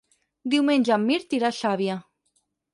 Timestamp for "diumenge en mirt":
0.53-1.37